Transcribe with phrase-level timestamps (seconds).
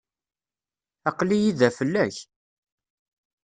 [1.09, 2.17] Aql-iyi da fell-ak.